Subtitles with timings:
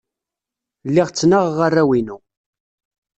[0.87, 2.17] Lliɣ ttnaɣeɣ arraw-inu.